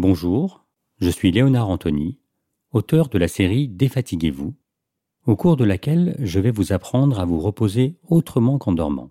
Bonjour, 0.00 0.64
je 1.00 1.10
suis 1.10 1.32
Léonard 1.32 1.68
Anthony, 1.68 2.20
auteur 2.70 3.08
de 3.08 3.18
la 3.18 3.26
série 3.26 3.66
Défatiguez-vous, 3.66 4.54
au 5.26 5.34
cours 5.34 5.56
de 5.56 5.64
laquelle 5.64 6.14
je 6.20 6.38
vais 6.38 6.52
vous 6.52 6.72
apprendre 6.72 7.18
à 7.18 7.24
vous 7.24 7.40
reposer 7.40 7.96
autrement 8.04 8.58
qu'en 8.58 8.70
dormant. 8.70 9.10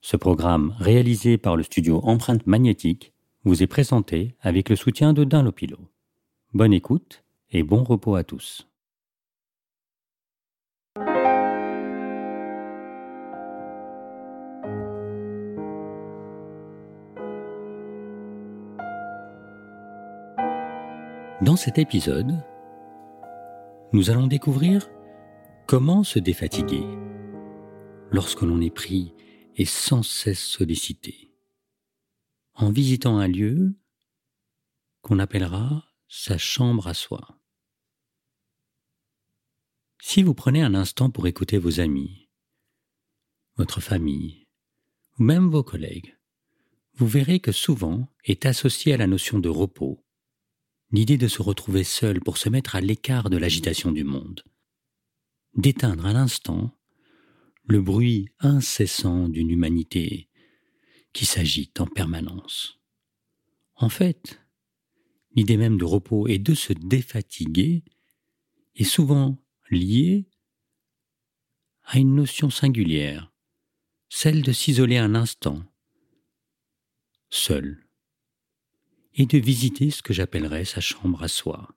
Ce 0.00 0.16
programme, 0.16 0.74
réalisé 0.78 1.36
par 1.36 1.54
le 1.54 1.62
studio 1.62 2.00
Empreinte 2.02 2.46
Magnétique, 2.46 3.12
vous 3.44 3.62
est 3.62 3.66
présenté 3.66 4.36
avec 4.40 4.70
le 4.70 4.76
soutien 4.76 5.12
de 5.12 5.24
Dunlopilo. 5.24 5.76
Bonne 6.54 6.72
écoute 6.72 7.22
et 7.50 7.62
bon 7.62 7.84
repos 7.84 8.14
à 8.14 8.24
tous. 8.24 8.66
Dans 21.42 21.56
cet 21.56 21.78
épisode, 21.78 22.44
nous 23.94 24.10
allons 24.10 24.26
découvrir 24.26 24.90
comment 25.66 26.04
se 26.04 26.18
défatiguer 26.18 26.84
lorsque 28.12 28.42
l'on 28.42 28.60
est 28.60 28.74
pris 28.74 29.14
et 29.56 29.64
sans 29.64 30.02
cesse 30.02 30.44
sollicité, 30.44 31.32
en 32.52 32.70
visitant 32.70 33.16
un 33.16 33.26
lieu 33.26 33.74
qu'on 35.00 35.18
appellera 35.18 35.86
sa 36.08 36.36
chambre 36.36 36.88
à 36.88 36.92
soi. 36.92 37.40
Si 40.02 40.22
vous 40.22 40.34
prenez 40.34 40.60
un 40.60 40.74
instant 40.74 41.08
pour 41.08 41.26
écouter 41.26 41.56
vos 41.56 41.80
amis, 41.80 42.28
votre 43.56 43.80
famille, 43.80 44.46
ou 45.18 45.22
même 45.22 45.48
vos 45.48 45.64
collègues, 45.64 46.18
vous 46.96 47.06
verrez 47.06 47.40
que 47.40 47.52
souvent 47.52 48.08
est 48.24 48.44
associé 48.44 48.92
à 48.92 48.98
la 48.98 49.06
notion 49.06 49.38
de 49.38 49.48
repos 49.48 50.04
l'idée 50.92 51.18
de 51.18 51.28
se 51.28 51.42
retrouver 51.42 51.84
seul 51.84 52.20
pour 52.20 52.36
se 52.36 52.48
mettre 52.48 52.76
à 52.76 52.80
l'écart 52.80 53.30
de 53.30 53.36
l'agitation 53.36 53.92
du 53.92 54.04
monde, 54.04 54.42
d'éteindre 55.54 56.06
à 56.06 56.12
l'instant 56.12 56.76
le 57.64 57.80
bruit 57.80 58.28
incessant 58.40 59.28
d'une 59.28 59.50
humanité 59.50 60.28
qui 61.12 61.26
s'agite 61.26 61.80
en 61.80 61.86
permanence. 61.86 62.80
En 63.76 63.88
fait, 63.88 64.40
l'idée 65.34 65.56
même 65.56 65.78
de 65.78 65.84
repos 65.84 66.26
et 66.26 66.38
de 66.38 66.54
se 66.54 66.72
défatiguer 66.72 67.84
est 68.74 68.84
souvent 68.84 69.38
liée 69.70 70.28
à 71.84 71.98
une 71.98 72.14
notion 72.14 72.50
singulière, 72.50 73.32
celle 74.08 74.42
de 74.42 74.52
s'isoler 74.52 74.98
un 74.98 75.14
instant, 75.14 75.62
seul, 77.30 77.86
et 79.14 79.26
de 79.26 79.38
visiter 79.38 79.90
ce 79.90 80.02
que 80.02 80.12
j'appellerais 80.12 80.64
sa 80.64 80.80
chambre 80.80 81.22
à 81.22 81.28
soi, 81.28 81.74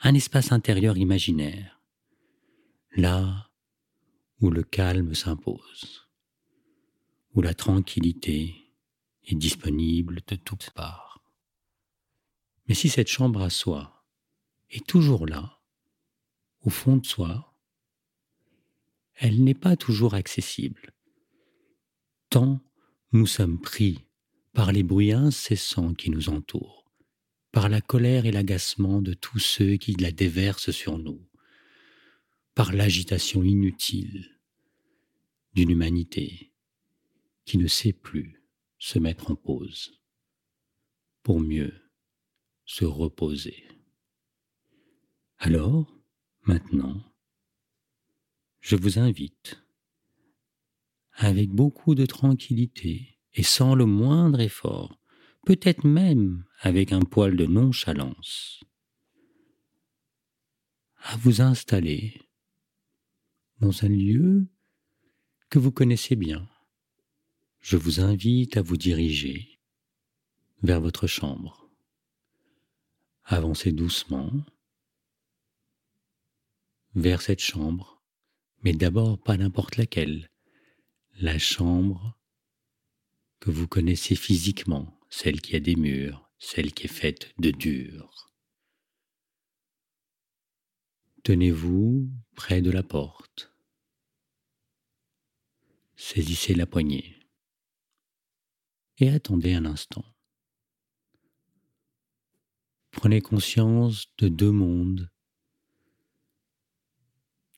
un 0.00 0.14
espace 0.14 0.52
intérieur 0.52 0.96
imaginaire, 0.96 1.80
là 2.96 3.50
où 4.40 4.50
le 4.50 4.62
calme 4.62 5.14
s'impose, 5.14 6.08
où 7.34 7.42
la 7.42 7.54
tranquillité 7.54 8.56
est 9.24 9.34
disponible 9.34 10.20
de 10.26 10.36
toutes 10.36 10.70
parts. 10.70 11.22
Mais 12.66 12.74
si 12.74 12.88
cette 12.88 13.08
chambre 13.08 13.42
à 13.42 13.50
soi 13.50 14.06
est 14.70 14.86
toujours 14.86 15.26
là, 15.26 15.60
au 16.62 16.70
fond 16.70 16.96
de 16.96 17.06
soi, 17.06 17.54
elle 19.14 19.44
n'est 19.44 19.54
pas 19.54 19.76
toujours 19.76 20.14
accessible, 20.14 20.94
tant 22.30 22.60
nous 23.12 23.26
sommes 23.26 23.60
pris 23.60 24.06
par 24.52 24.72
les 24.72 24.82
bruits 24.82 25.12
incessants 25.12 25.94
qui 25.94 26.10
nous 26.10 26.28
entourent, 26.28 26.90
par 27.52 27.68
la 27.68 27.80
colère 27.80 28.26
et 28.26 28.32
l'agacement 28.32 29.02
de 29.02 29.14
tous 29.14 29.38
ceux 29.38 29.76
qui 29.76 29.92
la 29.94 30.12
déversent 30.12 30.70
sur 30.70 30.98
nous, 30.98 31.26
par 32.54 32.72
l'agitation 32.72 33.42
inutile 33.42 34.40
d'une 35.54 35.70
humanité 35.70 36.52
qui 37.44 37.58
ne 37.58 37.66
sait 37.66 37.92
plus 37.92 38.44
se 38.78 38.98
mettre 38.98 39.30
en 39.30 39.36
pause 39.36 40.00
pour 41.22 41.40
mieux 41.40 41.74
se 42.64 42.84
reposer. 42.84 43.64
Alors, 45.38 45.98
maintenant, 46.42 47.02
je 48.60 48.76
vous 48.76 48.98
invite, 48.98 49.62
avec 51.12 51.50
beaucoup 51.50 51.94
de 51.94 52.06
tranquillité, 52.06 53.19
et 53.34 53.42
sans 53.42 53.74
le 53.74 53.86
moindre 53.86 54.40
effort, 54.40 54.98
peut-être 55.46 55.84
même 55.84 56.44
avec 56.60 56.92
un 56.92 57.00
poil 57.00 57.36
de 57.36 57.46
nonchalance, 57.46 58.62
à 61.02 61.16
vous 61.16 61.40
installer 61.40 62.20
dans 63.60 63.84
un 63.84 63.88
lieu 63.88 64.46
que 65.48 65.58
vous 65.58 65.72
connaissez 65.72 66.16
bien. 66.16 66.48
Je 67.60 67.76
vous 67.76 68.00
invite 68.00 68.56
à 68.56 68.62
vous 68.62 68.76
diriger 68.76 69.60
vers 70.62 70.80
votre 70.80 71.06
chambre. 71.06 71.70
Avancez 73.24 73.72
doucement 73.72 74.30
vers 76.94 77.22
cette 77.22 77.40
chambre, 77.40 78.02
mais 78.62 78.72
d'abord 78.72 79.22
pas 79.22 79.36
n'importe 79.36 79.76
laquelle, 79.76 80.30
la 81.20 81.38
chambre 81.38 82.19
que 83.40 83.50
vous 83.50 83.66
connaissez 83.66 84.14
physiquement, 84.14 84.98
celle 85.08 85.40
qui 85.40 85.56
a 85.56 85.60
des 85.60 85.76
murs, 85.76 86.30
celle 86.38 86.72
qui 86.72 86.84
est 86.84 86.88
faite 86.88 87.32
de 87.38 87.50
dur. 87.50 88.30
Tenez-vous 91.22 92.10
près 92.34 92.62
de 92.62 92.70
la 92.70 92.82
porte. 92.82 93.52
Saisissez 95.96 96.54
la 96.54 96.66
poignée 96.66 97.20
et 98.98 99.10
attendez 99.10 99.54
un 99.54 99.64
instant. 99.64 100.04
Prenez 102.90 103.20
conscience 103.20 104.14
de 104.18 104.28
deux 104.28 104.50
mondes 104.50 105.10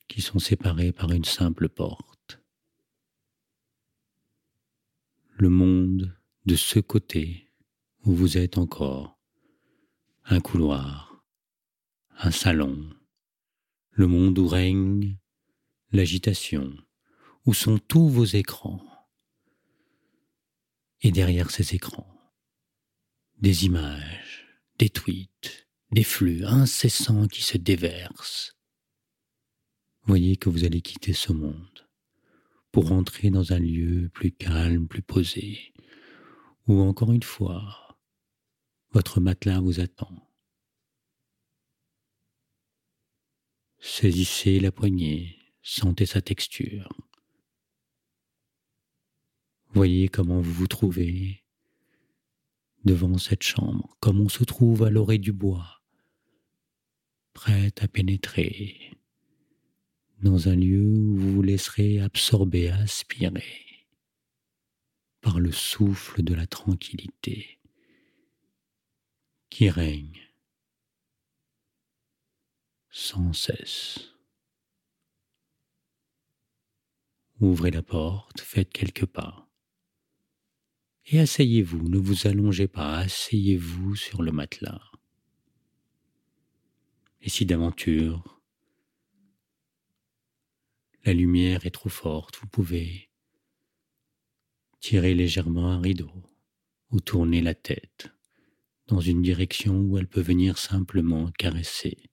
qui 0.07 0.21
sont 0.21 0.39
séparés 0.39 0.91
par 0.91 1.11
une 1.11 1.25
simple 1.25 1.69
porte 1.69 2.12
le 5.35 5.49
monde 5.49 6.15
de 6.45 6.55
ce 6.55 6.79
côté 6.79 7.51
où 8.05 8.13
vous 8.13 8.37
êtes 8.37 8.57
encore, 8.57 9.19
un 10.25 10.39
couloir, 10.39 11.25
un 12.17 12.31
salon, 12.31 12.89
le 13.91 14.07
monde 14.07 14.37
où 14.37 14.47
règne 14.47 15.17
l'agitation, 15.91 16.71
où 17.45 17.53
sont 17.53 17.79
tous 17.79 18.09
vos 18.09 18.25
écrans. 18.25 18.81
Et 21.01 21.11
derrière 21.11 21.49
ces 21.49 21.75
écrans, 21.75 22.15
des 23.39 23.65
images, 23.65 24.47
des 24.77 24.89
tweets, 24.89 25.67
des 25.91 26.03
flux 26.03 26.45
incessants 26.45 27.27
qui 27.27 27.41
se 27.41 27.57
déversent. 27.57 28.55
Voyez 30.03 30.37
que 30.37 30.49
vous 30.49 30.63
allez 30.63 30.81
quitter 30.81 31.13
ce 31.13 31.33
monde 31.33 31.82
pour 32.73 32.91
entrer 32.91 33.29
dans 33.29 33.53
un 33.53 33.59
lieu 33.59 34.09
plus 34.09 34.31
calme, 34.31 34.87
plus 34.87 35.03
posé, 35.03 35.73
où 36.67 36.81
encore 36.81 37.11
une 37.11 37.23
fois, 37.23 37.99
votre 38.89 39.21
matelas 39.21 39.61
vous 39.61 39.79
attend. 39.79 40.27
Saisissez 43.77 44.59
la 44.59 44.71
poignée, 44.71 45.37
sentez 45.61 46.07
sa 46.07 46.21
texture. 46.21 46.89
Voyez 49.69 50.07
comment 50.07 50.41
vous 50.41 50.53
vous 50.53 50.67
trouvez 50.67 51.43
devant 52.85 53.19
cette 53.19 53.43
chambre, 53.43 53.95
comme 53.99 54.19
on 54.19 54.29
se 54.29 54.43
trouve 54.43 54.81
à 54.81 54.89
l'orée 54.89 55.19
du 55.19 55.31
bois, 55.31 55.83
prête 57.33 57.83
à 57.83 57.87
pénétrer 57.87 58.91
dans 60.23 60.47
un 60.47 60.55
lieu 60.55 60.85
où 60.85 61.17
vous 61.17 61.33
vous 61.33 61.41
laisserez 61.41 61.99
absorber, 61.99 62.69
aspirer 62.69 63.43
par 65.19 65.39
le 65.39 65.51
souffle 65.51 66.23
de 66.23 66.33
la 66.33 66.47
tranquillité 66.47 67.59
qui 69.49 69.69
règne 69.69 70.21
sans 72.89 73.33
cesse. 73.33 74.13
Ouvrez 77.41 77.71
la 77.71 77.83
porte, 77.83 78.39
faites 78.39 78.71
quelques 78.71 79.05
pas. 79.05 79.49
Et 81.05 81.19
asseyez-vous, 81.19 81.89
ne 81.89 81.97
vous 81.97 82.27
allongez 82.27 82.69
pas, 82.69 82.99
asseyez-vous 82.99 83.95
sur 83.97 84.23
le 84.23 84.31
matelas. 84.31 84.89
Et 87.21 87.29
si 87.29 87.45
d'aventure 87.45 88.32
la 91.03 91.13
lumière 91.13 91.65
est 91.65 91.71
trop 91.71 91.89
forte, 91.89 92.37
vous 92.39 92.47
pouvez 92.47 93.09
tirer 94.79 95.13
légèrement 95.13 95.71
un 95.71 95.81
rideau 95.81 96.11
ou 96.91 97.01
tourner 97.01 97.41
la 97.41 97.55
tête 97.55 98.09
dans 98.87 99.01
une 99.01 99.21
direction 99.21 99.79
où 99.79 99.97
elle 99.97 100.07
peut 100.07 100.21
venir 100.21 100.57
simplement 100.57 101.31
caresser 101.31 102.09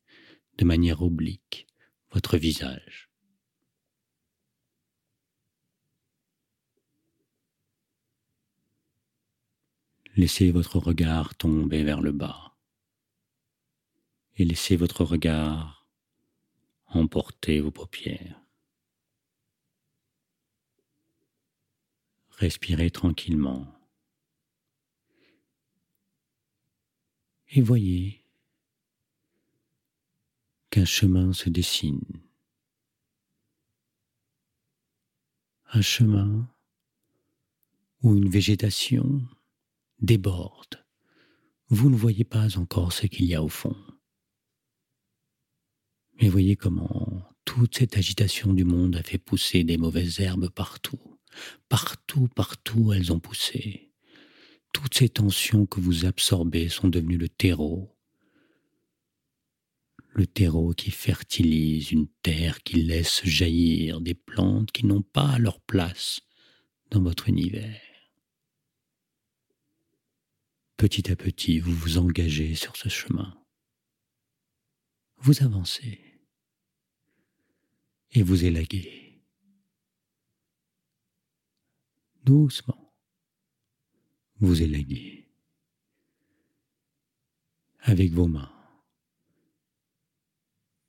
de 0.59 0.65
manière 0.65 1.03
oblique 1.03 1.67
votre 2.13 2.37
visage. 2.37 3.09
Laissez 10.17 10.51
votre 10.51 10.79
regard 10.79 11.37
tomber 11.37 11.85
vers 11.85 12.01
le 12.01 12.11
bas 12.11 12.57
et 14.37 14.45
laissez 14.45 14.77
votre 14.77 15.05
regard 15.05 15.87
emporter 16.87 17.61
vos 17.61 17.71
paupières. 17.71 18.50
Respirez 22.41 22.91
tranquillement 22.91 23.67
et 27.51 27.61
voyez 27.61 28.25
qu'un 30.71 30.87
chemin 30.87 31.35
se 31.35 31.51
dessine. 31.51 32.01
Un 35.73 35.83
chemin 35.83 36.49
où 38.03 38.17
une 38.17 38.31
végétation 38.31 39.21
déborde. 39.99 40.83
Vous 41.69 41.91
ne 41.91 41.97
voyez 41.97 42.25
pas 42.25 42.57
encore 42.57 42.95
ce 42.95 43.07
qu'il 43.07 43.27
y 43.27 43.35
a 43.35 43.43
au 43.43 43.51
fond. 43.51 43.77
Mais 46.23 46.31
voyez 46.31 46.57
comment 46.57 47.23
toute 47.45 47.77
cette 47.77 47.99
agitation 47.99 48.55
du 48.55 48.65
monde 48.65 48.97
a 48.97 49.03
fait 49.03 49.19
pousser 49.19 49.63
des 49.63 49.77
mauvaises 49.77 50.21
herbes 50.21 50.49
partout. 50.49 51.10
Partout, 51.69 52.29
partout, 52.29 52.93
elles 52.93 53.13
ont 53.13 53.21
poussé. 53.21 53.93
Toutes 54.73 54.95
ces 54.95 55.09
tensions 55.09 55.67
que 55.67 55.81
vous 55.81 56.05
absorbez 56.05 56.69
sont 56.69 56.89
devenues 56.89 57.19
le 57.19 57.29
terreau. 57.29 57.97
Le 60.13 60.27
terreau 60.27 60.73
qui 60.73 60.91
fertilise 60.91 61.93
une 61.93 62.09
terre 62.23 62.63
qui 62.63 62.83
laisse 62.83 63.25
jaillir 63.25 64.01
des 64.01 64.15
plantes 64.15 64.73
qui 64.73 64.87
n'ont 64.87 65.03
pas 65.03 65.39
leur 65.39 65.61
place 65.61 66.21
dans 66.91 67.03
votre 67.03 67.29
univers. 67.29 67.81
Petit 70.77 71.11
à 71.11 71.17
petit, 71.17 71.61
vous 71.61 71.75
vous 71.75 71.99
engagez 71.99 72.55
sur 72.55 72.77
ce 72.77 72.89
chemin. 72.89 73.37
Vous 75.19 75.43
avancez 75.43 76.01
et 78.13 78.23
vous 78.23 78.45
élaguez. 78.45 79.10
Doucement, 82.31 82.95
vous 84.39 84.63
élaguez 84.63 85.29
avec 87.81 88.13
vos 88.13 88.29
mains. 88.29 88.53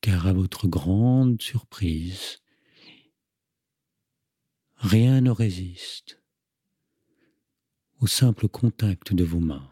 Car 0.02 0.28
à 0.28 0.34
votre 0.34 0.68
grande 0.68 1.42
surprise, 1.42 2.44
rien 4.76 5.22
ne 5.22 5.32
résiste 5.32 6.22
au 8.02 8.06
simple 8.06 8.48
contact 8.48 9.12
de 9.12 9.24
vos 9.24 9.40
mains 9.40 9.72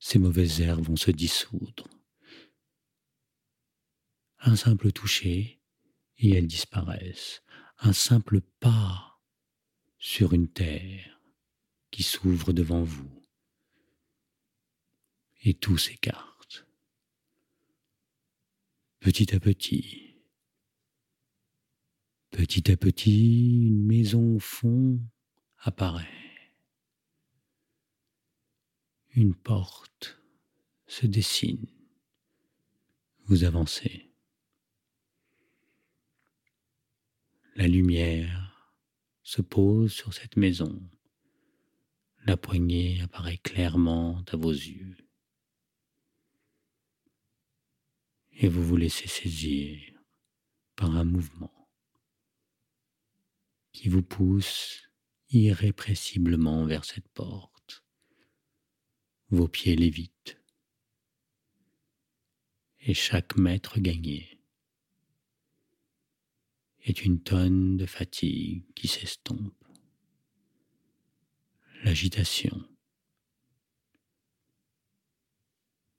ces 0.00 0.18
mauvaises 0.18 0.60
herbes 0.60 0.84
vont 0.84 0.96
se 0.96 1.12
dissoudre. 1.12 1.88
Un 4.40 4.56
simple 4.56 4.92
toucher 4.92 5.62
et 6.18 6.34
elles 6.34 6.46
disparaissent. 6.46 7.42
Un 7.78 7.94
simple 7.94 8.42
pas 8.42 9.09
sur 10.00 10.32
une 10.32 10.48
terre 10.48 11.20
qui 11.92 12.02
s'ouvre 12.02 12.52
devant 12.52 12.82
vous. 12.82 13.08
Et 15.44 15.54
tout 15.54 15.78
s'écarte. 15.78 16.66
Petit 18.98 19.32
à 19.34 19.38
petit, 19.38 20.16
petit 22.30 22.72
à 22.72 22.76
petit, 22.76 23.68
une 23.68 23.86
maison 23.86 24.34
au 24.34 24.40
fond 24.40 25.00
apparaît 25.58 26.20
une 29.14 29.34
porte 29.34 30.18
se 30.86 31.06
dessine. 31.06 31.66
Vous 33.24 33.44
avancez. 33.44 34.10
La 37.56 37.68
lumière 37.68 38.39
se 39.30 39.42
pose 39.42 39.92
sur 39.92 40.12
cette 40.12 40.36
maison. 40.36 40.82
La 42.24 42.36
poignée 42.36 43.00
apparaît 43.00 43.38
clairement 43.38 44.24
à 44.26 44.36
vos 44.36 44.50
yeux. 44.50 44.96
Et 48.32 48.48
vous 48.48 48.64
vous 48.64 48.76
laissez 48.76 49.06
saisir 49.06 50.02
par 50.74 50.96
un 50.96 51.04
mouvement 51.04 51.68
qui 53.70 53.88
vous 53.88 54.02
pousse 54.02 54.90
irrépressiblement 55.28 56.64
vers 56.64 56.84
cette 56.84 57.08
porte 57.10 57.84
vos 59.28 59.46
pieds 59.46 59.76
lévitent, 59.76 60.42
et 62.80 62.94
chaque 62.94 63.36
mètre 63.36 63.78
gagné 63.78 64.39
est 66.82 67.04
une 67.04 67.22
tonne 67.22 67.76
de 67.76 67.86
fatigue 67.86 68.64
qui 68.74 68.88
s'estompe. 68.88 69.54
L'agitation 71.82 72.62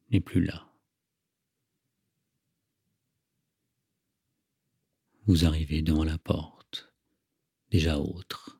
n'est 0.09 0.19
plus 0.19 0.43
là. 0.43 0.67
Vous 5.25 5.45
arrivez 5.45 5.81
devant 5.81 6.03
la 6.03 6.17
porte, 6.17 6.91
déjà 7.69 7.99
autre. 7.99 8.59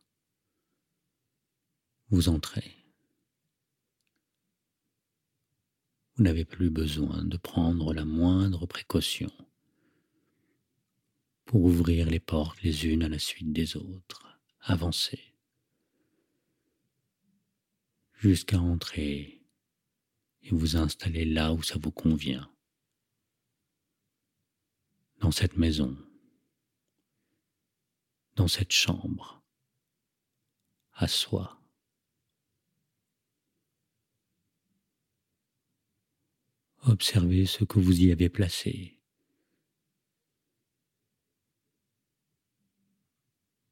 Vous 2.10 2.30
entrez. 2.30 2.76
Vous 6.16 6.24
n'avez 6.24 6.46
plus 6.46 6.70
besoin 6.70 7.24
de 7.24 7.38
prendre 7.38 7.94
la 7.94 8.06
moindre 8.06 8.66
précaution 8.66 9.32
pour 11.52 11.66
ouvrir 11.66 12.10
les 12.10 12.22
portes 12.22 12.62
les 12.62 12.86
unes 12.86 13.04
à 13.04 13.10
la 13.10 13.20
suite 13.20 13.52
des 13.52 13.76
autres. 13.76 14.26
Avancez 14.62 15.36
jusqu'à 18.14 18.58
entrer 18.58 19.44
et 20.44 20.50
vous 20.52 20.78
installer 20.78 21.26
là 21.26 21.52
où 21.52 21.62
ça 21.62 21.76
vous 21.78 21.92
convient, 21.92 22.50
dans 25.20 25.32
cette 25.32 25.58
maison, 25.58 25.98
dans 28.38 28.48
cette 28.48 28.72
chambre, 28.72 29.44
à 30.94 31.10
soi. 31.10 31.62
Observez 36.84 37.46
ce 37.46 37.66
que 37.66 37.80
vous 37.80 38.04
y 38.04 38.14
avez 38.14 38.30
placé. 38.30 39.01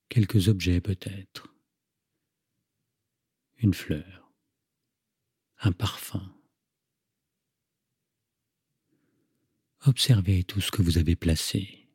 Quelques 0.10 0.48
objets 0.48 0.82
peut-être. 0.82 1.54
Une 3.58 3.74
fleur. 3.74 4.32
Un 5.60 5.72
parfum. 5.72 6.36
Observez 9.86 10.44
tout 10.44 10.62
ce 10.62 10.72
que 10.72 10.82
vous 10.82 10.98
avez 10.98 11.16
placé 11.16 11.88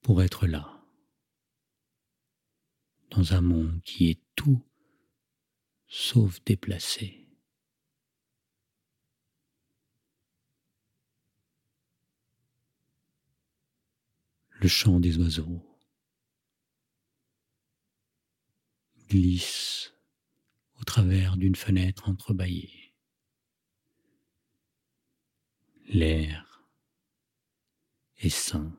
pour 0.00 0.22
être 0.22 0.46
là, 0.46 0.82
dans 3.10 3.34
un 3.34 3.42
monde 3.42 3.82
qui 3.82 4.08
est 4.08 4.20
tout 4.34 4.64
sauf 5.86 6.42
déplacé. 6.44 7.27
Le 14.58 14.68
chant 14.68 14.98
des 14.98 15.18
oiseaux 15.18 15.64
glisse 19.08 19.92
au 20.80 20.84
travers 20.84 21.36
d'une 21.36 21.54
fenêtre 21.54 22.08
entrebâillée. 22.08 22.94
L'air 25.86 26.62
est 28.18 28.28
sain. 28.28 28.76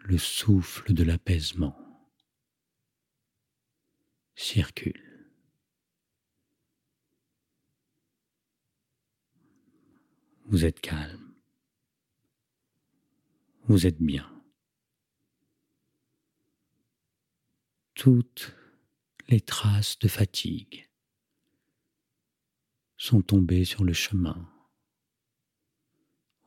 Le 0.00 0.18
souffle 0.18 0.92
de 0.92 1.04
l'apaisement 1.04 1.78
circule. 4.34 5.00
Vous 10.46 10.64
êtes 10.64 10.80
calme 10.80 11.23
vous 13.66 13.86
êtes 13.86 14.00
bien. 14.00 14.30
Toutes 17.94 18.54
les 19.28 19.40
traces 19.40 19.98
de 19.98 20.08
fatigue 20.08 20.88
sont 22.96 23.22
tombées 23.22 23.64
sur 23.64 23.84
le 23.84 23.92
chemin, 23.92 24.50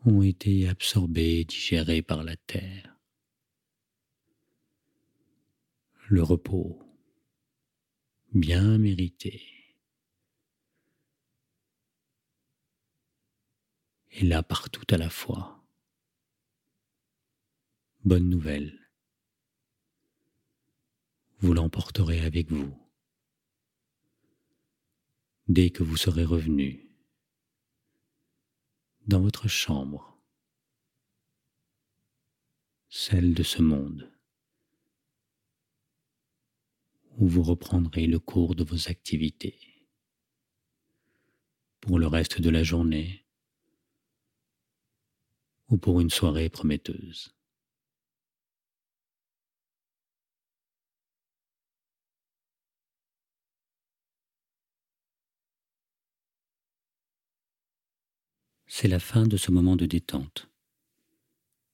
ont 0.06 0.22
été 0.22 0.68
absorbées 0.68 1.40
et 1.40 1.46
digérées 1.46 2.02
par 2.02 2.24
la 2.24 2.36
terre. 2.36 2.96
Le 6.10 6.22
repos, 6.22 6.82
bien 8.34 8.78
mérité, 8.78 9.42
est 14.12 14.24
là 14.24 14.44
partout 14.44 14.86
à 14.90 14.98
la 14.98 15.10
fois. 15.10 15.57
Bonne 18.08 18.30
nouvelle, 18.30 18.90
vous 21.40 21.52
l'emporterez 21.52 22.22
avec 22.22 22.50
vous. 22.50 22.74
Dès 25.50 25.72
que 25.72 25.84
vous 25.84 25.98
serez 25.98 26.24
revenu 26.24 26.90
dans 29.08 29.20
votre 29.20 29.50
chambre, 29.50 30.18
celle 32.88 33.34
de 33.34 33.44
ce 33.44 33.62
monde, 33.62 34.10
où 37.18 37.28
vous 37.28 37.44
reprendrez 37.44 38.08
le 38.08 38.20
cours 38.20 38.56
de 38.56 38.64
vos 38.64 38.88
activités. 38.88 39.86
Pour 41.82 42.00
le 42.00 42.08
reste 42.08 42.40
de 42.40 42.50
la 42.50 42.64
journée 42.64 43.26
ou 45.68 45.78
pour 45.78 46.00
une 46.00 46.10
soirée 46.10 46.48
prometteuse. 46.48 47.37
C'est 58.68 58.90
la 58.90 59.00
fin 59.00 59.26
de 59.26 59.38
ce 59.38 59.50
moment 59.50 59.78
de 59.78 59.86
détente. 59.86 60.50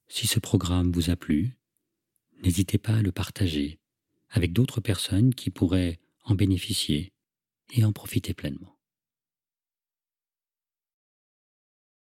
Si 0.06 0.28
ce 0.28 0.38
programme 0.38 0.92
vous 0.92 1.10
a 1.10 1.16
plu, 1.16 1.58
n'hésitez 2.42 2.78
pas 2.78 2.96
à 2.96 3.02
le 3.02 3.10
partager 3.10 3.80
avec 4.30 4.52
d'autres 4.52 4.80
personnes 4.80 5.34
qui 5.34 5.50
pourraient 5.50 5.98
en 6.22 6.36
bénéficier 6.36 7.12
et 7.72 7.84
en 7.84 7.92
profiter 7.92 8.32
pleinement. 8.32 8.78